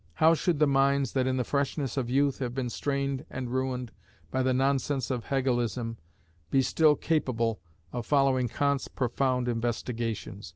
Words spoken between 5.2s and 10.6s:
Hegelism, be still capable of following Kant's profound investigations?